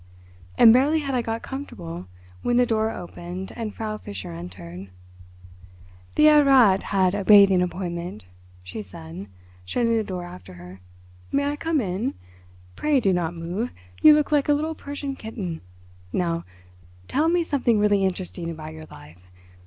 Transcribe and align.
And 0.57 0.73
barely 0.73 1.01
had 1.01 1.13
I 1.13 1.21
got 1.21 1.43
comfortable 1.43 2.07
when 2.41 2.57
the 2.57 2.65
door 2.65 2.89
opened 2.89 3.53
and 3.55 3.71
Frau 3.71 3.99
Fischer 3.99 4.33
entered. 4.33 4.89
"The 6.15 6.23
Herr 6.25 6.43
Rat 6.43 6.81
had 6.81 7.13
a 7.13 7.23
bathing 7.23 7.61
appointment," 7.61 8.25
she 8.63 8.81
said, 8.81 9.27
shutting 9.63 9.95
the 9.95 10.03
door 10.03 10.23
after 10.23 10.53
her. 10.55 10.81
"May 11.31 11.43
I 11.51 11.55
come 11.55 11.79
in? 11.79 12.15
Pray 12.75 12.99
do 12.99 13.13
not 13.13 13.35
move. 13.35 13.69
You 14.01 14.15
look 14.15 14.31
like 14.31 14.49
a 14.49 14.53
little 14.53 14.73
Persian 14.73 15.15
kitten. 15.15 15.61
Now, 16.11 16.45
tell 17.07 17.29
me 17.29 17.43
something 17.43 17.77
really 17.77 18.03
interesting 18.03 18.49
about 18.49 18.73
your 18.73 18.85
life. 18.89 19.19